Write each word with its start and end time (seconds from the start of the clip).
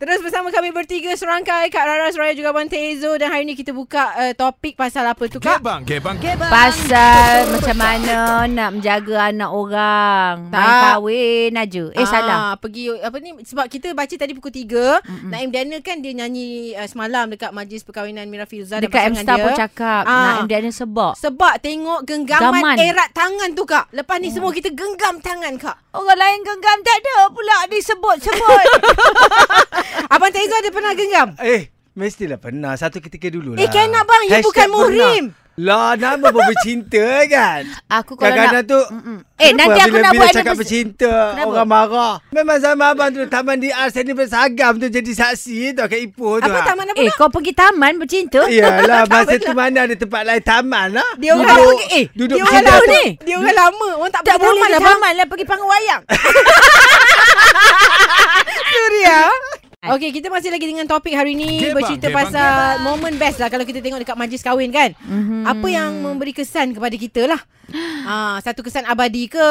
Terus 0.00 0.24
bersama 0.24 0.48
kami 0.48 0.72
bertiga 0.72 1.12
serangkai 1.12 1.68
Kak 1.68 1.84
Rara 1.84 2.08
Suraya 2.08 2.32
juga 2.32 2.56
Abang 2.56 2.64
Tezo 2.64 3.20
dan 3.20 3.28
hari 3.28 3.44
ni 3.44 3.52
kita 3.52 3.68
buka 3.70 4.16
uh, 4.16 4.32
topik 4.32 4.72
pasal 4.72 5.04
apa 5.04 5.28
tu 5.28 5.36
Kak? 5.36 5.60
Gebang, 5.60 5.84
gebang. 5.84 6.16
Pasal 6.40 7.44
macam 7.52 7.76
mana 7.76 8.16
nak 8.48 8.80
menjaga 8.80 9.28
anak 9.28 9.52
orang. 9.52 10.48
Main 10.48 10.56
Tak. 10.56 10.80
kahwin 10.88 11.52
aja. 11.52 11.84
Eh 11.92 12.06
salah. 12.08 12.56
Pergi 12.56 12.96
apa 12.96 13.12
ni 13.20 13.44
sebab 13.44 13.68
kita 13.68 13.92
baca 13.92 14.14
tadi 14.16 14.32
pukul 14.32 14.48
3 14.48 15.04
mm 15.04 15.28
Naim 15.28 15.52
Daniel 15.52 15.84
kan 15.84 16.00
dia 16.00 16.16
nyanyi 16.16 16.72
uh, 16.72 16.88
semalam 16.88 17.28
dekat 17.28 17.52
majlis 17.52 17.84
perkahwinan 17.84 18.24
Mira 18.32 18.48
Filza 18.48 18.80
dan 18.80 18.88
Dekat 18.88 19.04
pasangan 19.04 19.20
M-Star 19.20 19.36
dia. 19.36 19.44
pun 19.44 19.52
cakap. 19.52 20.02
Ah. 20.08 20.16
Nak 20.40 20.48
dia 20.48 20.64
ada 20.64 20.70
sebab. 20.72 21.12
Sebab 21.20 21.54
tengok 21.60 22.00
genggaman 22.08 22.56
Gaman. 22.56 22.76
erat 22.80 23.12
tangan 23.12 23.52
tu 23.52 23.68
Kak. 23.68 23.92
Lepas 23.92 24.16
ni 24.16 24.32
semua 24.32 24.48
kita 24.48 24.72
genggam 24.72 25.20
tangan 25.20 25.60
Kak. 25.60 25.76
Orang 25.92 26.16
lain 26.16 26.40
genggam 26.40 26.78
tak 26.80 26.96
ada 26.96 27.28
pula 27.28 27.68
disebut-sebut. 27.68 28.64
Abang 30.10 30.30
Tezo 30.30 30.54
ada 30.54 30.70
pernah 30.70 30.92
genggam? 30.94 31.28
Eh, 31.38 31.70
mestilah 31.94 32.38
pernah. 32.38 32.74
Satu 32.74 32.98
ketika 32.98 33.30
dulu 33.30 33.54
lah. 33.54 33.62
Eh, 33.62 33.68
kan 33.68 33.90
abang, 33.92 34.22
you 34.26 34.34
Hashtag 34.34 34.46
bukan 34.46 34.68
muhrim. 34.70 35.24
pernah. 35.30 35.38
Lah, 35.60 35.92
nama 35.92 36.32
pun 36.32 36.40
bercinta 36.40 37.20
kan? 37.28 37.68
Aku 37.92 38.16
kalau 38.16 38.32
Kadang-kadang 38.32 38.64
nak... 38.64 38.72
tu... 38.72 38.80
Mm-mm. 38.96 39.18
Eh, 39.36 39.52
kenapa 39.52 39.68
nanti 39.68 39.80
aku 39.84 39.92
bila, 39.92 40.00
nak 40.00 40.12
bila 40.12 40.20
buat 40.24 40.32
cakap 40.32 40.54
bercinta, 40.56 41.12
Kenapa? 41.12 41.48
orang 41.52 41.68
marah. 41.68 42.14
Memang 42.32 42.58
zaman 42.64 42.86
abang 42.96 43.08
tu, 43.12 43.20
Taman 43.28 43.56
DR 43.60 43.88
Seni 43.92 44.12
Bersagam 44.16 44.80
tu 44.80 44.88
jadi 44.88 45.12
saksi 45.12 45.76
tu 45.76 45.84
kat 45.84 46.00
Ipoh 46.00 46.40
tu. 46.40 46.48
Apa 46.48 46.64
ah. 46.64 46.66
taman 46.72 46.88
apa? 46.88 46.96
Eh, 46.96 47.12
kau 47.12 47.28
pergi 47.28 47.52
taman 47.52 47.92
bercinta? 48.00 48.40
Yalah, 48.48 49.04
masa 49.12 49.36
tu 49.36 49.52
mana 49.52 49.84
ada 49.84 49.92
tempat 49.92 50.22
lain 50.24 50.40
taman 50.40 50.96
lah. 50.96 51.10
Dia 51.20 51.36
orang 51.36 51.52
duduk, 51.52 51.76
pergi- 51.76 51.90
eh, 51.92 52.04
duduk 52.16 52.36
dia 52.40 52.44
orang 52.48 52.84
ni. 52.88 53.04
Dia 53.20 53.34
orang 53.36 53.56
lama. 53.60 53.88
Orang 54.00 54.12
tak, 54.16 54.22
Tak 54.24 54.36
pergi 54.40 54.40
boleh 54.40 54.56
taman 54.56 54.70
lah, 54.70 54.80
Bang. 54.80 54.96
taman 54.96 55.12
lah 55.12 55.26
pergi 55.28 55.44
panggung 55.44 55.68
wayang. 55.68 56.02
Suria. 58.72 59.20
Okey, 59.80 60.12
kita 60.12 60.28
masih 60.28 60.52
lagi 60.52 60.68
dengan 60.68 60.84
topik 60.84 61.16
hari 61.16 61.32
ni 61.32 61.56
Gebang, 61.56 61.80
bercerita 61.80 62.12
gebang, 62.12 62.28
pasal 62.28 62.84
momen 62.84 63.16
best 63.16 63.40
lah 63.40 63.48
kalau 63.48 63.64
kita 63.64 63.80
tengok 63.80 64.04
dekat 64.04 64.12
majlis 64.12 64.44
kahwin 64.44 64.68
kan. 64.68 64.92
Mhm. 65.00 65.48
Apa 65.48 65.66
yang 65.66 66.04
memberi 66.04 66.36
kesan 66.36 66.76
kepada 66.76 66.92
kita 66.92 67.24
lah. 67.24 67.40
Ah, 68.02 68.36
satu 68.42 68.60
kesan 68.60 68.82
abadi 68.82 69.24
ke? 69.24 69.50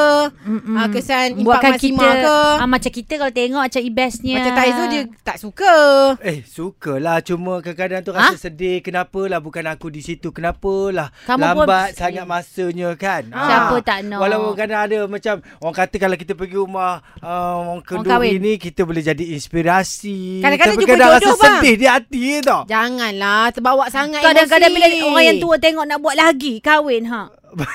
Ah, 0.76 0.88
kesan 0.92 1.34
impak 1.34 1.46
Buatkan 1.48 1.72
maksima 1.72 1.98
kita 1.98 2.10
ke? 2.20 2.38
ah, 2.60 2.68
Macam 2.68 2.92
kita 2.92 3.14
kalau 3.16 3.32
tengok 3.32 3.64
Macam 3.64 3.80
ibesnya 3.82 4.36
Macam 4.36 4.54
Taizo 4.54 4.84
dia 4.86 5.02
tak 5.24 5.38
suka. 5.40 5.76
Eh, 6.20 6.44
sukalah. 6.44 7.24
Cuma 7.24 7.64
kadang-kadang 7.64 8.04
tu 8.04 8.12
rasa 8.12 8.36
sedih. 8.38 8.84
Kenapalah 8.84 9.40
bukan 9.40 9.64
aku 9.66 9.88
di 9.88 10.04
situ. 10.04 10.30
Kenapalah 10.30 11.16
Kamu 11.24 11.40
pun- 11.40 11.64
lambat 11.64 11.96
sangat 11.96 12.28
masanya 12.28 12.92
kan. 12.94 13.24
Siapa 13.26 13.72
Ah. 13.72 13.82
tak 13.82 14.00
nak? 14.04 14.20
Walaupun 14.20 14.54
kadang 14.54 14.80
ada 14.84 14.98
macam 15.08 15.34
orang 15.58 15.78
kata 15.80 15.96
kalau 15.98 16.18
kita 16.20 16.34
pergi 16.36 16.56
rumah 16.60 17.00
uh, 17.18 17.56
orang 17.72 17.82
kahwin. 17.82 18.04
kenduri 18.04 18.36
ni 18.38 18.54
kita 18.60 18.84
boleh 18.84 19.00
jadi 19.02 19.24
inspirasi. 19.32 20.19
Kadang-kadang 20.40 20.74
Tapi 20.74 20.82
jumpa 20.82 20.94
kadang 20.94 21.10
jodoh, 21.10 21.20
rasa 21.20 21.32
bang. 21.36 21.54
sedih 21.56 21.76
di 21.76 21.86
hati 21.86 22.22
tau. 22.40 22.62
Janganlah 22.66 23.44
terbawa 23.50 23.86
sangat 23.88 24.22
Kadang-kadang 24.22 24.72
bila 24.72 24.86
emosi. 24.88 25.04
orang 25.06 25.24
yang 25.26 25.38
tua 25.40 25.56
tengok 25.58 25.86
nak 25.86 26.00
buat 26.00 26.16
lagi 26.16 26.54
kahwin 26.60 27.04
ha. 27.06 27.22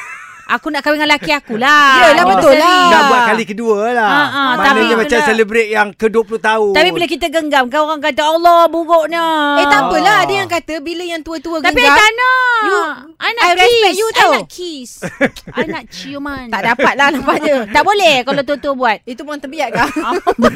Aku 0.46 0.68
nak 0.68 0.80
kahwin 0.80 1.00
dengan 1.00 1.08
lelaki 1.10 1.32
aku 1.32 1.56
lah. 1.56 2.04
Yelah, 2.04 2.24
betul 2.26 2.52
Anniversary. 2.52 2.60
lah. 2.60 2.90
Nak 2.90 3.02
buat 3.08 3.20
kali 3.24 3.44
kedua 3.46 3.76
lah. 3.90 4.04
Ah, 4.06 4.12
ah, 4.12 4.48
Maknanya 4.52 4.60
tapi- 4.84 5.00
macam 5.00 5.18
celebrate 5.24 5.68
yang 5.70 5.88
ke-20 5.90 6.36
tahun. 6.38 6.70
Tapi 6.70 6.88
bila 6.90 7.06
kita 7.08 7.26
genggam 7.28 7.64
kan 7.66 7.80
orang 7.80 7.96
kata 7.98 8.22
Allah 8.22 8.68
buruknya. 8.68 9.24
Eh 9.56 9.66
tak 9.66 9.80
apalah 9.82 10.04
Ah. 10.04 10.13
Kata 10.56 10.74
Bila 10.78 11.02
yang 11.02 11.20
tua-tua 11.20 11.58
Tapi 11.58 11.76
I 11.76 11.82
genggam 11.82 11.96
tak 11.96 12.10
nak. 12.12 12.62
You- 12.64 12.92
I 13.16 13.30
nak 13.30 13.42
I 13.42 13.50
kiss. 13.50 13.60
respect 13.60 13.94
you 13.94 14.06
I 14.06 14.14
tau. 14.14 14.30
nak 14.30 14.46
kiss. 14.46 14.90
I 15.56 15.62
nak 15.66 15.84
ciuman. 15.88 16.46
Tak 16.48 16.62
dapat 16.66 16.92
lah 16.94 17.08
nampaknya 17.10 17.54
tak 17.74 17.82
boleh 17.82 18.14
kalau 18.22 18.42
tua-tua 18.48 18.72
buat. 18.74 18.98
Itu 19.02 19.22
pun 19.22 19.36
terbiak 19.36 19.70
kah? 19.70 19.88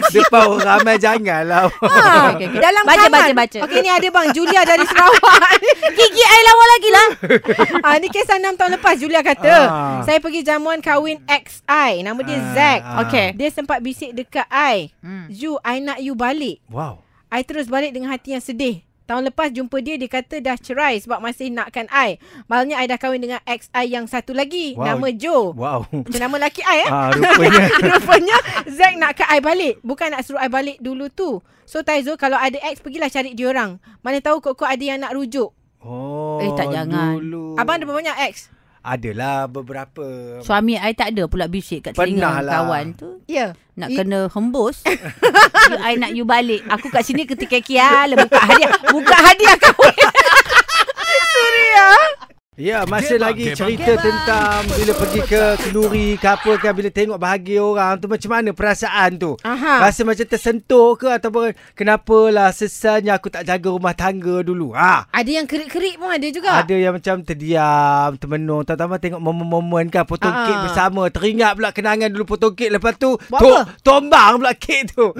Depan 0.08 0.42
orang 0.48 0.62
ramai 0.62 0.96
janganlah. 0.96 1.68
Ha, 1.70 1.88
okey, 2.32 2.46
okey. 2.46 2.58
Dalam 2.58 2.82
Baca, 2.82 2.98
kamar. 3.02 3.20
baca, 3.20 3.32
baca. 3.34 3.58
Okey 3.64 3.78
ni 3.78 3.90
ada 3.90 4.08
bang 4.08 4.28
Julia 4.30 4.60
dari 4.62 4.84
Sarawak. 4.84 5.40
Gigi 5.90 6.22
I 6.22 6.40
lawa 6.42 6.64
lagi 6.68 6.90
lah. 6.90 7.08
ah, 7.82 7.96
ni 7.96 8.06
kisah 8.06 8.36
6 8.36 8.54
tahun 8.54 8.70
lepas 8.76 8.94
Julia 8.96 9.20
kata. 9.20 9.54
Ah. 9.60 10.00
Saya 10.02 10.18
pergi 10.18 10.40
jamuan 10.42 10.78
kahwin 10.78 11.18
XI. 11.24 12.00
Nama 12.00 12.20
dia 12.20 12.36
Ah, 12.36 12.44
Zack. 12.52 12.80
ah. 12.80 12.96
Okey. 13.02 13.26
Dia 13.34 13.48
sempat 13.48 13.78
bisik 13.78 14.12
dekat 14.12 14.46
I. 14.48 14.92
Hmm. 14.98 15.26
Ju, 15.28 15.56
I 15.60 15.78
nak 15.78 15.98
you 15.98 16.12
balik. 16.12 16.60
Wow. 16.66 17.02
I 17.28 17.42
terus 17.42 17.66
balik 17.66 17.90
dengan 17.90 18.08
hati 18.08 18.32
yang 18.32 18.40
sedih. 18.40 18.80
Tahun 19.08 19.24
lepas 19.24 19.48
jumpa 19.48 19.80
dia, 19.80 19.96
dia 19.96 20.04
kata 20.04 20.36
dah 20.44 20.52
cerai 20.60 21.00
sebab 21.00 21.24
masih 21.24 21.48
nakkan 21.48 21.88
I. 21.88 22.20
Malangnya 22.44 22.76
I 22.76 22.84
dah 22.84 23.00
kahwin 23.00 23.24
dengan 23.24 23.40
ex 23.48 23.72
I 23.72 23.88
yang 23.88 24.04
satu 24.04 24.36
lagi. 24.36 24.76
Wow. 24.76 24.84
Nama 24.84 25.06
Joe. 25.16 25.56
Wow. 25.56 25.80
Macam 25.88 26.20
nama 26.20 26.34
lelaki 26.36 26.60
I 26.60 26.78
eh. 26.84 26.90
Ah, 26.92 27.08
rupanya. 27.16 27.62
Rupanya 27.96 28.36
Zack 28.68 29.00
nak 29.00 29.16
kat 29.16 29.28
I 29.32 29.40
balik. 29.40 29.80
Bukan 29.80 30.12
nak 30.12 30.28
suruh 30.28 30.44
I 30.44 30.52
balik 30.52 30.76
dulu 30.84 31.08
tu. 31.08 31.40
So 31.64 31.80
Taizo 31.80 32.20
kalau 32.20 32.36
ada 32.36 32.60
ex 32.68 32.84
pergilah 32.84 33.08
cari 33.08 33.32
dia 33.32 33.48
orang. 33.48 33.80
Mana 34.04 34.20
tahu 34.20 34.44
kok-kok 34.44 34.68
ada 34.68 34.84
yang 34.84 35.00
nak 35.00 35.16
rujuk. 35.16 35.56
Oh, 35.80 36.44
Eh, 36.44 36.52
tak 36.52 36.68
jangan. 36.68 37.16
Dulu. 37.16 37.56
Abang 37.56 37.80
ada 37.80 37.88
berapa 37.88 38.04
banyak 38.04 38.28
ex? 38.28 38.52
Adalah 38.80 39.44
beberapa. 39.44 40.38
Suami 40.40 40.74
I 40.74 40.92
tak 40.92 41.12
ada 41.12 41.26
pula 41.26 41.44
bisik 41.44 41.84
kat 41.84 41.92
telinga 41.92 42.18
Pernah 42.20 42.36
lah. 42.40 42.52
kawan 42.62 42.86
tu. 42.94 43.08
Ya. 43.26 43.52
Nak 43.74 43.88
I- 43.88 43.96
kena 43.96 44.20
hembus 44.28 44.82
you, 45.70 45.76
I 45.78 45.94
nak 45.94 46.10
you 46.10 46.24
balik 46.24 46.66
Aku 46.66 46.88
kat 46.88 47.02
sini 47.02 47.22
ketika 47.22 47.62
kia 47.62 47.86
lah 48.04 48.18
Buka 48.18 48.34
hadiah 48.40 48.74
Buka 48.90 49.14
hadiah 49.14 49.54
kahwin 49.54 49.94
Suria. 51.30 51.86
Ya, 52.58 52.82
masih 52.82 53.22
Gebang, 53.22 53.30
lagi 53.30 53.44
gebang. 53.46 53.58
cerita 53.70 53.92
tentang 53.96 54.66
bila 54.66 54.92
pergi 54.92 55.20
ke 55.22 55.42
kenduri 55.56 56.08
ke 56.18 56.26
apa 56.26 56.52
kan 56.58 56.74
bila 56.74 56.90
tengok 56.90 57.14
bahagia 57.16 57.62
orang 57.62 57.94
tu 57.96 58.10
macam 58.10 58.30
mana 58.34 58.50
perasaan 58.50 59.14
tu? 59.14 59.38
Aha. 59.40 59.78
Rasa 59.78 60.02
macam 60.02 60.26
tersentuh 60.26 60.98
ke 60.98 61.06
ataupun 61.06 61.54
kenapalah 61.72 62.50
sesanya 62.50 63.14
aku 63.14 63.30
tak 63.30 63.46
jaga 63.46 63.70
rumah 63.70 63.94
tangga 63.94 64.42
dulu. 64.42 64.74
Ha. 64.74 65.06
Ada 65.06 65.30
yang 65.32 65.46
kerik-kerik 65.46 66.02
pun 66.02 66.10
ada 66.10 66.26
juga. 66.26 66.50
Ada 66.58 66.74
yang 66.74 66.98
macam 66.98 67.22
terdiam, 67.22 68.18
termenung. 68.18 68.66
Terutama 68.66 68.98
tengok 68.98 69.22
momen-momen 69.22 69.86
kan 69.86 70.02
potong 70.02 70.26
Ah. 70.28 70.42
kek 70.44 70.58
bersama. 70.66 71.06
Teringat 71.08 71.54
pula 71.54 71.70
kenangan 71.70 72.10
dulu 72.10 72.26
potong 72.28 72.58
kek. 72.58 72.74
Lepas 72.74 72.98
tu 72.98 73.14
to- 73.14 73.64
tombang 73.80 74.42
pula 74.42 74.50
kek 74.52 74.90
tu. 74.90 75.14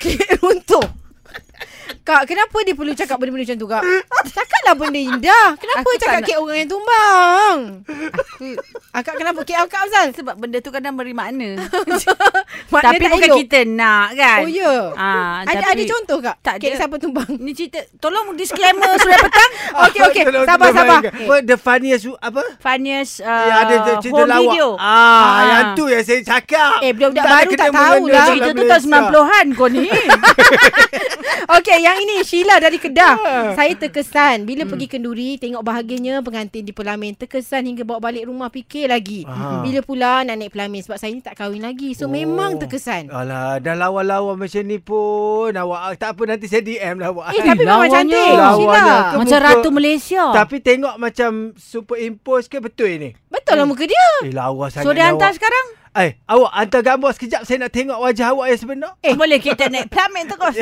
Kek 0.00 0.40
runtuh. 0.40 0.80
Kak, 2.00 2.22
kenapa 2.26 2.56
dia 2.60 2.72
perlu 2.72 2.92
cakap 2.92 3.16
benda-benda 3.16 3.44
macam 3.46 3.56
tu, 3.56 3.66
Kak? 3.66 3.82
Cakaplah 4.26 4.74
benda 4.74 5.00
indah. 5.00 5.46
Kenapa 5.54 5.80
Aku 5.80 5.90
cakap 5.96 6.20
kek 6.22 6.36
orang 6.36 6.58
yang 6.58 6.70
tumbang? 6.70 7.56
Akak 8.90 9.14
kenapa 9.14 9.40
kek 9.40 9.56
akak, 9.58 9.80
Azal? 9.84 10.06
Sebab 10.12 10.34
benda 10.36 10.58
tu 10.58 10.68
kadang 10.68 10.94
beri 10.94 11.10
makna 11.10 11.56
Maknanya 11.56 12.92
Tapi 12.92 13.04
bukan 13.06 13.20
elok. 13.26 13.38
kita 13.40 13.58
nak 13.66 14.06
kan 14.12 14.38
Oh, 14.38 14.48
ya? 14.48 14.74
Ah, 14.92 15.40
Ada, 15.42 15.52
tapi 15.54 15.64
ada 15.66 15.82
contoh, 15.88 16.18
Kak? 16.20 16.36
Tak 16.40 16.54
kek 16.58 16.68
ada. 16.68 16.78
siapa 16.78 16.96
tumbang? 16.96 17.28
Ni 17.34 17.52
cerita 17.52 17.80
Tolong 17.96 18.32
disclaimer 18.34 18.92
Sudah 18.94 19.18
petang 19.18 19.50
Okey, 19.84 20.00
okey. 20.04 20.22
Tolong- 20.24 20.44
Sabar, 20.44 20.68
sabar. 20.70 20.98
Apa 21.00 21.34
the 21.40 21.56
funniest 21.56 22.04
apa? 22.18 22.42
Funniest 22.58 23.12
uh, 23.18 23.28
yang 23.28 23.58
ada 23.62 23.74
cerita 23.98 24.12
home 24.14 24.28
lawak. 24.28 24.42
video 24.44 24.66
Ah, 24.76 24.84
Ah. 24.84 25.40
yang 25.42 25.64
tu 25.72 25.84
yang 25.86 26.02
saya 26.02 26.20
cakap. 26.22 26.78
Eh, 26.80 26.92
budak-budak 26.92 27.24
baru 27.24 27.50
tak 27.54 27.70
tahu 27.70 28.02
lah. 28.06 28.26
Cerita 28.26 28.50
tu 28.50 28.62
tahun 28.62 28.82
90-an 28.84 29.46
kau 29.52 29.68
ni 29.68 29.88
Okey, 31.50 31.78
yang 31.78 31.98
ini 31.98 32.22
Sheila 32.22 32.56
dari 32.56 32.76
Kedah. 32.76 33.14
Ah. 33.16 33.50
Saya 33.52 33.74
terkesan 33.74 34.42
bila 34.42 34.62
Hmm. 34.62 34.70
pergi 34.70 34.86
kenduri 34.88 35.36
tengok 35.36 35.60
bahagianya 35.60 36.20
pengantin 36.20 36.62
di 36.62 36.70
pelamin. 36.70 37.12
Terkesan 37.12 37.64
hingga 37.64 37.82
bawa 37.82 38.00
balik 38.00 38.24
rumah 38.24 38.48
fikir 38.48 38.86
lagi. 38.86 39.22
Ah. 39.24 39.60
Bila 39.60 39.80
pula 39.80 40.22
nak 40.22 40.34
naik 40.34 40.50
pelamin 40.50 40.80
sebab 40.80 40.96
saya 40.96 41.10
ni 41.10 41.20
tak 41.20 41.34
kahwin 41.34 41.60
lagi. 41.60 41.92
So 41.92 42.06
Oh. 42.06 42.10
memang 42.10 42.56
terkesan. 42.56 43.08
Alah, 43.08 43.58
dah 43.58 43.74
lawa-lawa 43.74 44.34
macam 44.34 44.62
ni 44.62 44.78
pun. 44.78 45.50
Awak 45.50 45.96
tak 45.96 46.14
apa 46.14 46.22
nanti 46.26 46.46
saya 46.46 46.60
DM 46.60 46.96
lah 46.96 47.10
awak. 47.10 47.26
Eh, 47.30 47.40
tapi 47.40 47.58
memang 47.60 47.68
lawanya. 47.82 47.94
cantik. 47.94 48.30
Lawanya. 48.30 48.54
Sheila. 48.54 48.84
Macam 49.14 49.20
muka- 49.20 49.42
Ratu 49.44 49.68
Malaysia 49.68 50.22
Tapi 50.32 50.56
tengok 50.58 50.94
macam 50.96 51.30
superimpose 51.54 52.46
ke 52.46 52.58
betul 52.58 52.88
ini? 52.88 53.10
Betul 53.26 53.54
lah 53.54 53.66
muka 53.66 53.84
dia. 53.84 54.06
Eh, 54.22 54.32
lawa 54.32 54.66
sangat. 54.66 54.84
So 54.84 54.92
dia 54.92 55.06
hantar 55.06 55.28
awak. 55.28 55.36
sekarang 55.36 55.66
Eh, 55.94 56.18
awak 56.26 56.50
hantar 56.50 56.82
gambar 56.82 57.14
sekejap 57.14 57.46
saya 57.46 57.62
nak 57.62 57.70
tengok 57.70 57.94
wajah 58.02 58.34
awak 58.34 58.50
yang 58.50 58.58
sebenar. 58.58 58.92
Eh 58.98 59.14
boleh 59.14 59.38
kita 59.38 59.70
naik 59.70 59.86
pelamin 59.86 60.26
terus 60.26 60.58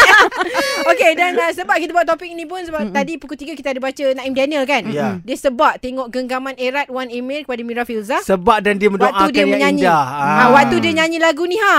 Okey 0.92 1.16
dan 1.16 1.32
uh, 1.40 1.48
sebab 1.56 1.80
kita 1.80 1.96
buat 1.96 2.04
topik 2.04 2.28
ini 2.28 2.44
pun 2.44 2.60
sebab 2.60 2.84
mm 2.84 2.92
tadi 2.92 3.16
pukul 3.16 3.40
3 3.40 3.56
kita 3.56 3.72
ada 3.72 3.80
baca 3.80 4.04
Naim 4.12 4.36
Daniel 4.36 4.68
kan. 4.68 4.84
Ya. 4.92 5.16
Dia 5.24 5.36
sebab 5.40 5.80
tengok 5.80 6.12
genggaman 6.12 6.52
erat 6.60 6.92
Wan 6.92 7.08
Emil 7.08 7.48
kepada 7.48 7.64
Mira 7.64 7.88
Filza. 7.88 8.20
Sebab 8.20 8.60
dan 8.60 8.76
dia 8.76 8.92
mendoakan 8.92 9.24
Waktu 9.24 9.32
dia 9.32 9.40
yang 9.40 9.52
menyanyi. 9.56 9.82
indah. 9.88 10.04
Ha, 10.04 10.44
waktu 10.52 10.76
dia 10.84 10.92
nyanyi 11.00 11.16
lagu 11.16 11.48
ni 11.48 11.56
ha. 11.56 11.76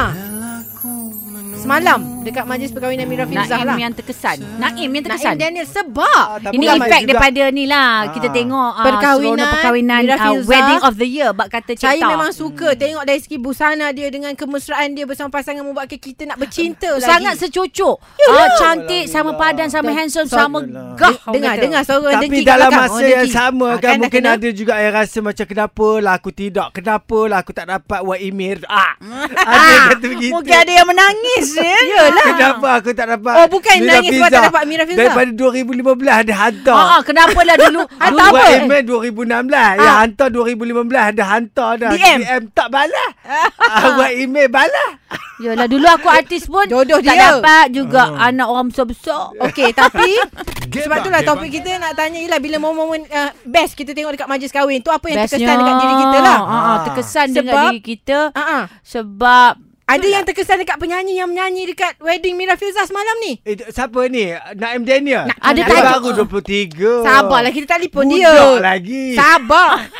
Semalam 1.61 2.12
dekat 2.23 2.43
majlis 2.43 2.69
perkahwinan 2.69 3.05
Mira 3.05 3.23
Filzah 3.23 3.45
Naim 3.53 3.67
lah. 3.67 3.77
yang 3.77 3.93
terkesan 3.93 4.37
Naim 4.55 4.79
yang 4.79 4.89
Naim 4.89 5.03
terkesan 5.03 5.35
Daniel 5.35 5.67
sebab 5.67 6.25
Ah, 6.25 6.39
Ini 6.45 6.65
juga. 6.65 6.97
daripada 7.03 7.43
ni 7.49 7.65
lah 7.65 8.09
Kita 8.09 8.27
Ah. 8.27 8.33
tengok 8.33 8.71
uh, 8.71 8.83
Perkahwinan 8.83 9.35
Seronok 9.35 9.53
perkahwinan 9.53 9.99
Mira 9.99 10.13
uh, 10.13 10.19
Filzah. 10.23 10.47
Wedding 10.47 10.81
of 10.81 10.93
the 10.95 11.07
year 11.07 11.29
Bak 11.31 11.47
kata 11.49 11.71
Cik 11.73 11.83
saya 11.83 12.01
memang 12.05 12.31
suka 12.31 12.67
tengok 12.73 13.03
dari 13.03 13.19
segi 13.19 13.37
busana 13.37 13.87
dia 13.89 14.07
dengan 14.07 14.31
kemesraan 14.33 14.89
dia 14.91 15.03
bersama 15.03 15.29
pasangan 15.29 15.61
membuatkan 15.61 15.95
kita 15.95 16.23
nak 16.25 16.37
bercinta 16.37 16.89
lagi. 16.93 17.03
Sangat 17.03 17.33
secucuk 17.37 17.99
Yalah. 18.17 18.39
ah, 18.39 18.49
Cantik 18.55 19.05
Sama 19.05 19.31
padan 19.33 19.67
Sama 19.67 19.89
Dan- 19.89 19.97
handsome 19.99 20.25
so- 20.25 20.35
Sama 20.35 20.59
gah 20.93 21.13
dengar 21.27 21.53
dengar 21.57 21.81
suara 21.81 22.15
Tapi 22.15 22.37
dalam 22.41 22.69
masa 22.69 22.95
orang 22.95 23.11
yang 23.11 23.27
sama 23.29 23.65
Ah, 23.65 23.77
kan, 23.79 23.95
mungkin 23.97 24.23
ada 24.23 24.49
juga 24.49 24.73
yang 24.75 24.93
rasa 24.93 25.17
macam 25.19 25.45
kenapa 25.45 25.87
lah 25.97 26.13
aku 26.13 26.29
tidak, 26.29 26.67
kenapa 26.71 27.17
lah 27.25 27.37
aku 27.39 27.51
tak 27.51 27.65
dapat 27.65 27.99
Wak 27.99 28.19
Emir. 28.19 28.61
Ah, 28.65 28.93
ada 29.33 29.75
kata 29.91 30.05
begitu. 30.07 30.31
Mungkin 30.31 30.53
ada 30.53 30.71
yang 30.71 30.85
menangis 30.85 31.47
ya. 31.53 31.73
Yelah 31.81 32.12
Yelah. 32.13 32.25
Kenapa 32.29 32.67
aku 32.75 32.89
tak 32.91 33.07
dapat 33.09 33.33
Oh, 33.33 33.47
bukan 33.47 33.73
Mira 33.75 33.91
nangis 33.93 34.11
sebab 34.13 34.29
tak 34.29 34.43
dapat 34.45 34.63
Mira 34.63 34.83
Filzah. 34.83 34.99
Daripada 35.03 35.29
2015 35.33 36.21
ada 36.21 36.33
hantar 36.37 36.75
Ah, 36.75 36.87
ah, 36.89 37.01
kenapa 37.01 37.39
lah 37.41 37.55
dulu? 37.57 37.81
Hantar 38.03 38.25
apa? 38.25 38.33
Buat 38.33 38.49
email 38.59 38.83
2016 38.83 39.49
Ya 39.51 39.83
Ah. 39.83 39.95
hantar 39.99 40.27
2015 40.29 41.09
Ada 41.09 41.23
hantar 41.25 41.69
dah 41.75 41.89
DM? 41.91 42.19
DM 42.19 42.43
tak 42.51 42.67
balas 42.69 43.09
ah, 43.73 43.87
Buat 43.93 44.11
email 44.13 44.47
balas 44.47 44.91
Yalah 45.35 45.65
dulu 45.65 45.87
aku 45.87 46.07
artis 46.07 46.45
pun 46.45 46.63
Jodoh 46.65 46.97
tak 46.97 47.09
dia. 47.11 47.35
dapat 47.35 47.65
juga 47.69 48.15
anak 48.15 48.47
orang 48.47 48.69
besar-besar. 48.69 49.33
Okey, 49.41 49.73
tapi 49.73 50.13
sebab 50.73 50.97
itulah 50.99 51.21
topik 51.21 51.49
kita 51.51 51.75
nak 51.75 51.93
tanya 51.93 52.15
ialah 52.17 52.37
bila 52.37 52.57
momen-momen 52.59 53.03
uh, 53.05 53.33
best 53.43 53.73
kita 53.73 53.91
tengok 53.91 54.13
dekat 54.13 54.25
majlis 54.25 54.49
kahwin 54.49 54.79
tu 54.79 54.87
apa 54.87 55.03
yang 55.03 55.19
terkesan 55.19 55.57
dekat 55.57 55.75
diri 55.75 55.95
kita 55.99 56.17
lah. 56.21 56.37
Ah, 56.39 56.53
ah, 56.55 56.77
terkesan 56.85 57.25
Sebab- 57.27 57.35
dengan 57.35 57.55
diri 57.67 57.79
kita 57.83 58.17
Ha 58.31 58.43
ah. 58.45 58.63
sebab 58.79 59.51
Ada 59.85 60.07
yang 60.09 60.23
terkesan 60.23 60.57
dekat 60.57 60.77
penyanyi 60.77 61.17
yang 61.17 61.27
menyanyi 61.27 61.67
dekat 61.67 61.99
wedding 61.99 62.33
Mira 62.33 62.55
Filzah 62.55 62.87
semalam 62.87 63.19
ni. 63.19 63.43
Eh 63.43 63.59
siapa 63.67 64.07
ni 64.07 64.31
Naim 64.55 64.81
Daniel 64.81 65.27
Na- 65.27 65.35
ada 65.43 65.59
Dia 65.59 65.67
tajuk. 65.67 66.15
baru 66.15 66.23
23 66.23 67.03
Sabarlah 67.03 67.51
kita 67.51 67.67
telefon 67.69 68.07
Budak 68.07 68.15
dia. 68.15 68.63
lagi 68.63 69.05
Sabar. 69.13 69.91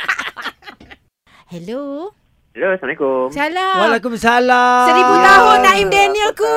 Hello. 1.46 1.84
Hello, 2.54 2.70
Assalamualaikum. 2.70 3.34
Salam. 3.34 3.76
Waalaikumsalam 3.82 4.86
Seribu 4.86 5.14
tahun 5.18 5.58
Naim 5.60 5.86
Daniel 5.90 6.30
ku. 6.32 6.54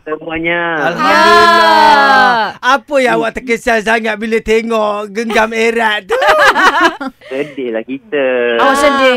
Semuanya. 0.00 0.60
Alhamdulillah 0.88 2.56
Apa 2.56 2.94
yang 2.96 3.20
awak 3.20 3.36
terkesan 3.36 3.84
sangat 3.84 4.16
Bila 4.16 4.40
tengok 4.40 5.12
Genggam 5.12 5.52
erat 5.52 6.08
tu 6.08 6.16
Sedih 7.30 7.68
lah 7.68 7.84
kita. 7.84 8.26
awak 8.56 8.72
Ah. 8.72 8.80
sedih. 8.80 9.16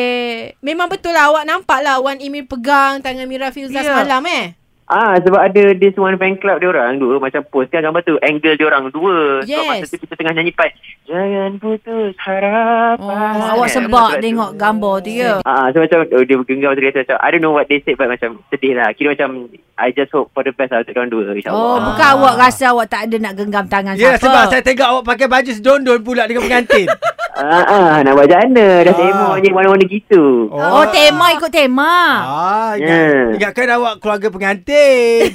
Memang 0.60 0.92
betul 0.92 1.16
lah 1.16 1.32
awak 1.32 1.48
nampak 1.48 1.80
lah 1.80 2.04
Wan 2.04 2.20
Emil 2.20 2.44
pegang 2.44 3.00
tangan 3.00 3.24
Mira 3.24 3.48
Filzah 3.50 3.80
Ya. 3.80 3.88
semalam 3.96 4.20
eh. 4.28 4.59
Ah, 4.90 5.14
sebab 5.16 5.38
ada 5.40 5.64
this 5.76 5.94
one 5.96 6.18
fan 6.18 6.34
club 6.36 6.58
dia 6.58 6.66
orang 6.68 6.98
dua 6.98 7.18
macam 7.18 7.46
post 7.46 7.70
kan 7.70 7.80
gambar 7.80 8.02
tu 8.02 8.18
angle 8.20 8.54
dia 8.54 8.66
orang 8.66 8.90
dua. 8.90 9.40
Sebab 9.40 9.46
Yes. 9.46 9.70
masa 9.80 9.86
tu 9.88 9.98
kita 10.00 10.14
tengah 10.14 10.34
nyanyi 10.34 10.50
part 10.52 10.74
Jangan 11.06 11.52
putus 11.56 12.14
harapan. 12.20 12.98
Oh, 13.00 13.54
awak 13.56 13.68
Kan, 13.68 13.76
sebab 13.80 14.10
tu. 14.12 14.22
tengok 14.24 14.52
gambar 14.56 14.96
tu 15.00 15.10
ya. 15.12 15.34
Ah, 15.44 15.70
so 15.70 15.80
macam 15.80 16.06
oh, 16.08 16.22
dia 16.22 16.36
bergenggam 16.36 16.72
tu 16.72 16.82
kata 16.82 16.98
macam 17.00 17.18
I 17.18 17.30
don't 17.30 17.40
know 17.40 17.50
what 17.52 17.66
they 17.66 17.80
said 17.80 17.96
but 17.96 18.10
macam 18.10 18.30
sedih 18.50 18.74
lah. 18.74 18.90
Kira 18.92 19.14
macam 19.14 19.46
I 19.76 19.90
just 19.90 20.10
hope 20.10 20.30
for 20.30 20.42
the 20.42 20.52
best 20.52 20.70
lah 20.70 20.82
untuk 20.82 20.94
orang 20.96 21.08
dua 21.08 21.22
insyaAllah. 21.32 21.54
Oh, 21.56 21.78
bukan 21.84 22.04
Ah. 22.04 22.16
awak 22.16 22.34
rasa 22.36 22.64
awak 22.68 22.88
tak 22.88 23.02
ada 23.06 23.16
nak 23.20 23.34
genggam 23.36 23.66
tangan 23.66 23.94
Ya 23.94 24.02
siapa. 24.12 24.22
sebab 24.24 24.44
saya 24.48 24.62
tengok 24.64 24.88
awak 24.88 25.04
pakai 25.08 25.28
baju 25.28 25.52
sedondon 25.52 26.00
pula 26.00 26.26
dengan 26.26 26.42
pengantin 26.44 26.88
Ah, 27.40 27.64
ah, 27.64 27.94
nak 28.04 28.12
buat 28.14 28.28
macam 28.28 28.40
mana? 28.46 28.66
Dah 28.84 28.92
Ah. 28.92 29.00
tengok 29.00 29.36
je 29.40 29.50
warna-warna 29.50 29.86
gitu. 29.88 30.24
Oh, 30.52 30.86
tema 30.92 31.26
ikut 31.32 31.48
tema. 31.48 31.96
Ah, 32.20 32.72
ingat, 32.76 32.92
Yeah. 32.92 33.36
ingatkan 33.40 33.68
awak 33.72 33.94
keluarga 33.98 34.28
pengantin. 34.28 35.32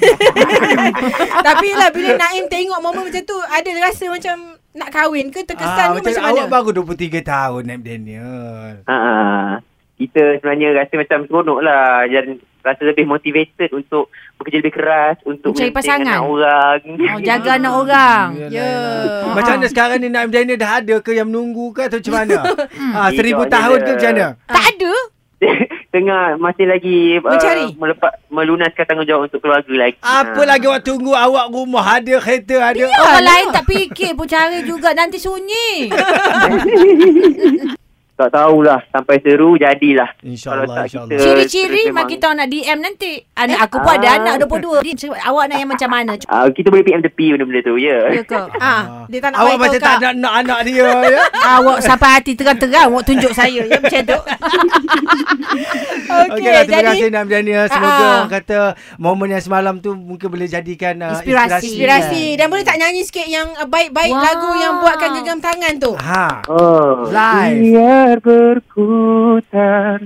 Tapi 1.47 1.67
lah 1.73 1.89
bila 1.89 2.13
Naim 2.13 2.45
tengok 2.45 2.79
momen 2.79 3.09
macam 3.09 3.23
tu 3.25 3.37
ada 3.41 3.69
rasa 3.81 4.05
macam 4.05 4.35
nak 4.75 4.89
kahwin 4.91 5.33
ke 5.33 5.41
terkesan 5.41 5.87
ah, 5.87 5.97
ke 5.97 6.05
macam 6.05 6.21
mana? 6.21 6.31
awak 6.35 6.47
baru 6.47 6.69
23 6.83 7.25
tahun 7.25 7.61
Naim 7.65 7.81
Daniel. 7.81 8.73
Ha 8.85 8.95
ah. 8.95 9.49
Kita 9.95 10.37
sebenarnya 10.37 10.77
rasa 10.77 10.93
macam 10.93 11.19
seronok 11.25 11.59
lah 11.59 12.05
dan 12.05 12.37
rasa 12.65 12.81
lebih 12.81 13.05
motivated 13.05 13.69
untuk 13.71 14.09
bekerja 14.35 14.57
lebih 14.57 14.73
keras 14.73 15.21
untuk 15.21 15.53
Mencari 15.53 15.69
pasangan. 15.69 16.17
anak 16.17 16.21
orang. 16.25 16.79
Oh, 17.13 17.19
jaga 17.21 17.51
anak 17.55 17.73
orang. 17.75 18.27
Ya. 18.35 18.47
yalah. 18.49 19.31
Macam 19.31 19.53
mana 19.55 19.67
sekarang 19.69 19.97
ni 20.01 20.09
Naim 20.09 20.27
Daniel 20.27 20.57
dah 20.57 20.81
ada 20.81 20.95
ke 20.97 21.13
yang 21.13 21.29
menunggu 21.29 21.69
ke 21.71 21.85
atau 21.85 22.01
macam 22.01 22.15
mana? 22.15 22.37
ah, 22.97 23.09
seribu 23.13 23.45
Tidaknya 23.45 23.55
tahun 23.55 23.77
ke 23.77 23.85
dah. 23.85 23.93
macam 23.93 24.09
mana? 24.09 24.27
Tak 24.49 24.65
ada. 24.67 24.93
Tengah 25.95 26.23
masih 26.35 26.65
lagi 26.65 26.97
Mencari. 27.17 27.65
uh, 27.65 27.77
melepak, 27.77 28.11
melunaskan 28.27 28.83
tanggungjawab 28.83 29.21
untuk 29.25 29.39
keluarga 29.39 29.73
lagi. 29.77 29.95
Apa 30.01 30.41
Ah. 30.41 30.47
lagi 30.49 30.65
awak 30.65 30.81
tunggu 30.81 31.11
awak 31.13 31.45
rumah 31.47 31.85
ada 31.85 32.15
kereta 32.19 32.55
ada? 32.65 32.83
Orang 32.83 33.23
lain 33.23 33.45
tak 33.53 33.63
fikir 33.63 34.11
pun 34.11 34.25
cari 34.25 34.65
juga 34.65 34.91
nanti 34.91 35.15
sunyi. 35.15 35.87
Tak 38.15 38.31
tahulah 38.31 38.79
sampai 38.87 39.19
seru 39.19 39.59
jadilah. 39.59 40.07
InsyaAllah, 40.21 40.63
Kalau 40.63 40.71
tak 40.73 40.85
insyaAllah. 40.87 41.11
kita- 41.11 41.19
Ciri-ciri 41.21 41.81
mak 41.85 41.91
memang- 41.91 42.09
kita 42.09 42.27
nak 42.31 42.47
DM 42.47 42.79
nanti. 42.79 43.11
Anak 43.35 43.59
aku 43.61 43.77
pun 43.77 43.91
ada 43.93 44.07
Ah. 44.07 44.15
anak 44.17 44.35
22. 44.41 44.79
Dia 44.81 44.95
Awak 45.21 45.43
nak 45.45 45.57
yang 45.57 45.69
macam 45.69 45.89
mana? 45.89 46.11
Ah, 46.31 46.47
kita 46.47 46.67
boleh 46.69 46.79
PM 46.81 47.01
tepi 47.01 47.25
benda-benda 47.29 47.59
tu, 47.61 47.75
ya. 47.75 47.97
Ya 48.09 48.23
ke? 48.23 48.39
Ah, 48.55 49.03
dia 49.05 49.19
tak 49.19 49.29
nak 49.29 49.37
Awak 49.37 49.51
bagi 49.53 49.59
macam 49.67 49.79
tak 49.81 49.95
nak 49.99 50.13
nak 50.15 50.33
anak 50.37 50.59
dia 50.63 50.79
ya? 50.79 51.21
Awak 51.59 51.77
sampai 51.81 52.09
hati 52.09 52.31
terang-terang 52.33 52.87
awak 52.87 53.03
tunjuk 53.03 53.31
saya. 53.31 53.61
Ya 53.61 53.77
macam 53.77 54.01
tu. 54.01 54.19
Okey, 56.07 56.31
Okey 56.31 56.47
lah, 56.47 56.63
terima 56.63 56.71
jadi 56.77 56.87
kasih 56.87 57.07
Naim 57.09 57.27
Daniel. 57.27 57.65
Semoga 57.67 57.91
Ah. 57.91 58.11
orang 58.15 58.31
kata 58.31 58.59
momen 58.95 59.27
yang 59.29 59.43
semalam 59.43 59.75
tu 59.77 59.91
mungkin 59.93 60.27
boleh 60.29 60.47
jadikan 60.47 60.95
uh, 61.01 61.11
Inspirasi. 61.13 61.67
inspirasi 61.67 62.23
dan 62.35 62.47
boleh 62.47 62.63
tak 62.63 62.77
nyanyi 62.77 63.03
sikit 63.03 63.27
yang 63.27 63.51
uh, 63.53 63.67
baik-baik 63.67 64.07
Wow. 64.09 64.23
lagu 64.23 64.49
yang 64.55 64.73
buatkan 64.79 65.09
genggam 65.13 65.39
tangan 65.41 65.73
tu. 65.75 65.91
Ha. 65.93 66.47
Oh. 66.47 67.03
Live. 67.05 68.04
Biar 68.05 68.21
berputar 68.21 69.97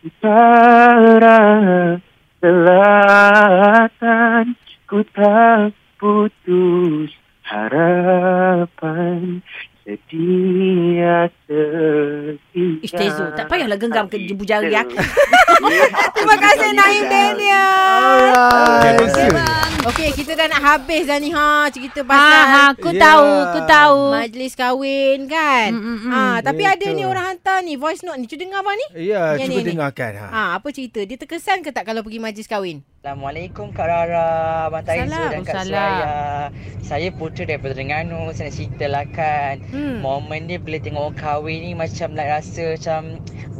utara 0.00 1.40
selatan 2.40 4.56
ku 4.88 5.04
tak 5.12 5.76
putus 6.00 7.12
harapan 7.44 9.44
setia 9.84 11.28
setia. 11.44 12.88
Ish, 12.88 12.96
Tezo. 12.96 13.28
Tak 13.36 13.52
payahlah 13.52 13.76
genggam 13.76 14.08
ke 14.08 14.16
jebu 14.24 14.48
jari 14.48 14.72
aku. 14.72 14.96
Terima 16.14 16.36
kasih 16.36 16.70
Naim 16.72 17.04
Daniel. 17.04 17.74
Alright. 18.82 19.62
Okey, 19.82 20.14
kita 20.14 20.32
dah 20.32 20.46
nak 20.46 20.62
habis 20.62 21.02
dah 21.02 21.18
ni 21.18 21.34
ha 21.34 21.66
cerita 21.66 22.00
Ha, 22.00 22.06
pasal 22.06 22.42
ha, 22.44 22.62
aku 22.70 22.88
Ya. 22.88 23.02
tahu, 23.02 23.26
aku 23.42 23.60
tahu. 23.66 24.00
majlis 24.14 24.54
kahwin 24.54 25.26
kan. 25.26 25.74
Mm, 25.74 25.82
mm, 25.82 25.98
mm. 26.00 26.12
Ah, 26.12 26.38
tapi 26.38 26.62
ada 26.62 26.86
ni 26.86 27.02
orang 27.02 27.34
hantar 27.34 27.58
ni 27.60 27.74
voice 27.74 28.00
note 28.00 28.14
ni. 28.16 28.30
Cuba 28.30 28.40
dengar 28.40 28.62
apa 28.62 28.70
ni? 28.72 28.86
Ya, 29.04 29.34
Yang 29.34 29.42
cuba 29.44 29.50
ni, 29.50 29.58
ni. 29.58 29.70
dengarkan 29.74 30.10
ha. 30.16 30.26
Ah, 30.30 30.48
apa 30.54 30.70
cerita? 30.70 31.02
Dia 31.02 31.18
terkesan 31.18 31.60
ke 31.60 31.70
tak 31.70 31.82
kalau 31.84 32.00
pergi 32.00 32.22
majlis 32.22 32.46
kahwin? 32.46 32.86
Assalamualaikum 33.02 33.74
Kak 33.74 33.82
Rara, 33.82 34.30
Abang 34.70 34.86
Taizu 34.86 35.10
Salam. 35.10 35.30
dan 35.32 35.42
Kak. 35.42 35.54
Suraya. 35.66 36.10
Saya 36.80 37.08
Putera 37.10 37.44
daripada 37.48 37.74
Terengganu. 37.74 38.30
Saya 38.30 38.46
nak 38.46 38.54
ceritalah 38.54 39.04
kan. 39.10 39.54
Hmm. 39.66 39.98
Momen 39.98 40.46
dia 40.46 40.62
bila 40.62 40.78
tengok 40.78 41.02
orang 41.04 41.18
kahwin 41.18 41.58
ni 41.60 41.72
macam 41.74 42.14
like 42.14 42.30
rasa 42.30 42.78
macam 42.78 43.00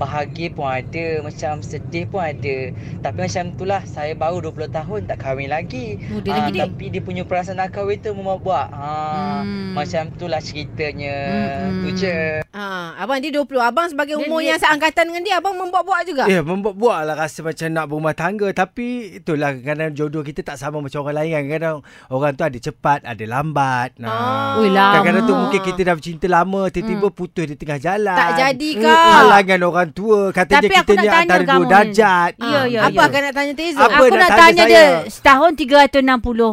bahagia 0.02 0.46
pun 0.48 0.66
ada, 0.66 1.06
macam 1.20 1.52
sedih 1.60 2.04
pun 2.04 2.18
ada. 2.18 2.56
Tapi 2.98 3.18
macam 3.20 3.44
itulah, 3.48 3.82
saya 3.84 4.12
baru 4.12 4.42
20 4.44 4.68
tahun 4.68 5.00
tak 5.04 5.18
kahwin 5.20 5.48
lagi. 5.48 5.96
Muda 6.08 6.28
Ah, 6.28 6.34
lagi 6.40 6.50
dia. 6.52 6.62
tapi 6.64 6.84
dia 6.88 7.00
punya 7.00 7.22
perasaan 7.22 7.56
nak 7.56 7.70
kahwin 7.70 7.98
tu 7.98 8.10
membuat. 8.12 8.68
Ha, 8.68 8.90
Hmm. 9.42 9.72
Macam 9.72 10.02
itulah 10.08 10.38
ceritanya. 10.38 11.16
Hmm, 11.62 11.80
Tu 11.80 11.88
hmm. 11.88 11.96
je. 11.96 12.16
Ah, 12.50 12.92
abang 12.96 13.18
dia 13.18 13.30
20. 13.30 13.58
Abang 13.58 13.86
sebagai 13.86 14.14
Dia- 14.14 14.22
umur 14.22 14.38
dia- 14.38 14.52
yang 14.52 14.60
seangkatan 14.60 15.04
dengan 15.06 15.22
dia, 15.22 15.34
abang 15.36 15.54
membuat-buat 15.54 16.02
juga. 16.04 16.24
Ya, 16.26 16.40
membuat-buat 16.40 16.98
lah 17.02 17.16
rasa 17.16 17.40
macam 17.40 17.68
nak 17.68 17.84
berumah 17.86 18.12
tangga. 18.12 18.48
Tapi 18.50 18.86
itulah 19.18 19.54
kadang 19.56 19.92
jodoh 19.92 20.20
kita 20.20 20.42
tak 20.42 20.56
sama 20.56 20.78
macam 20.78 21.00
orang 21.00 21.16
lain 21.18 21.30
kan. 21.32 21.44
Kadang 21.50 21.76
orang 22.08 22.32
tu 22.32 22.42
ada 22.42 22.58
cepat, 22.58 23.00
ada 23.02 23.24
lambat. 23.24 23.90
Ah. 23.98 24.02
Nah. 24.02 24.58
Ui, 24.58 24.68
lama. 24.68 24.84
Kadang-kadang 24.92 25.24
tu 25.24 25.34
mungkin 25.34 25.60
kita 25.62 25.80
dah 25.82 25.94
bercinta 25.94 26.26
lama, 26.26 26.60
tiba-tiba 26.68 27.06
putus 27.08 27.46
di 27.46 27.54
tengah 27.54 27.78
jalan. 27.78 28.14
Tak 28.14 28.30
jadi 28.36 28.68
Hmm. 28.70 28.82
kak. 28.82 29.08
Halangan 29.14 29.60
orang 29.62 29.88
tua. 29.92 30.20
Katanya 30.30 30.58
Tapi 30.58 30.68
kita 30.74 30.92
ni 30.94 31.06
antara 31.06 31.44
dua 31.46 31.64
darjat. 31.64 32.30
Ya, 32.34 32.48
Ah, 32.50 32.64
ya, 32.64 32.78
Apa 32.82 32.96
ya. 32.96 33.06
akan 33.06 33.20
nak 33.22 33.34
tanya 33.34 33.52
Tezo? 33.52 33.78
Apa 33.78 33.92
Aku 33.94 34.04
nak 34.08 34.18
nak 34.18 34.30
tanya 34.30 34.42
tanya 34.42 34.64
saya? 34.64 34.72
dia 34.72 34.84
setahun 35.06 35.50
360 35.54 36.02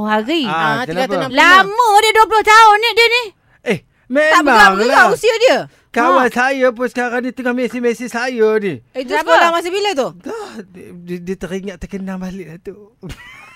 hari. 0.03 0.41
Ah, 0.43 0.53
Ah, 0.53 0.81
kenapa? 0.83 1.13
360. 1.25 1.33
Lama 1.33 1.89
dia 1.97 2.11
20 2.13 2.43
tahun 2.45 2.75
ni 2.77 2.89
dia 2.91 3.07
ni. 3.09 3.23
Eh, 3.65 3.79
Tak 3.81 4.13
memang 4.41 4.45
berapa 4.45 4.83
lah. 4.85 5.05
usia 5.09 5.35
dia? 5.39 5.59
Kawan 5.89 6.29
saya 6.29 6.69
pun 6.69 6.85
sekarang 6.85 7.19
ni 7.19 7.31
tengah 7.31 7.49
mesej-mesej 7.51 8.07
saya 8.07 8.47
ni. 8.57 8.77
Eh, 8.89 9.01
tu 9.01 9.09
Kenapa? 9.09 9.25
sekolah 9.25 9.49
masa 9.49 9.69
bila 9.69 9.89
tu? 9.91 10.07
Dah, 10.21 10.61
dia, 10.63 10.85
dia, 10.93 11.17
dia 11.19 11.35
teringat 11.35 11.77
terkenang 11.77 12.19
balik 12.19 12.45
lah 12.45 12.57
tu. 12.59 12.77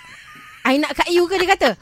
I 0.63 0.79
nak 0.79 0.95
kat 0.95 1.11
you 1.11 1.27
ke 1.27 1.35
dia 1.35 1.49
kata? 1.51 1.69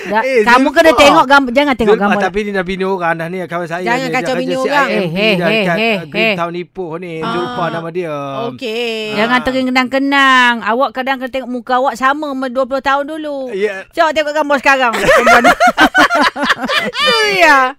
Da, 0.00 0.22
Eh, 0.22 0.46
kamu 0.46 0.70
Zulfa. 0.70 0.76
kena 0.80 0.90
tengok 0.94 1.26
gambar 1.26 1.50
jangan 1.50 1.74
tengok 1.74 1.92
Zulfa, 1.92 2.04
gambar. 2.08 2.22
tapi 2.22 2.38
ni 2.40 2.50
dah 2.54 2.62
bini 2.62 2.84
orang 2.86 3.14
dah 3.18 3.26
ni 3.26 3.42
kawan 3.42 3.66
saya 3.66 3.82
Jangan 3.84 4.06
ni. 4.06 4.14
kacau 4.14 4.34
bini 4.38 4.54
orang. 4.54 4.86
Eh, 4.88 5.34
dah 5.34 5.48
eh, 5.50 5.66
eh, 5.66 5.96
eh. 6.06 6.32
Town 6.38 6.54
Ipoh 6.54 6.90
ni. 6.96 7.18
Ah. 7.18 7.28
Zulfa 7.28 7.64
nama 7.68 7.88
dia. 7.90 8.16
Okey. 8.48 9.18
Jangan 9.18 9.38
terkenang-kenang. 9.42 10.54
Awak 10.62 10.90
kadang 10.94 11.18
kena 11.18 11.28
tengok 11.28 11.50
muka 11.50 11.74
awak 11.76 11.98
sama 11.98 12.30
sama 12.30 12.46
20 12.46 12.80
tahun 12.80 13.04
dulu. 13.04 13.50
Ya. 13.50 13.82
Coba 13.90 14.14
tengok 14.14 14.32
gambar 14.32 14.56
sekarang. 14.62 14.92
Ya. 17.30 17.74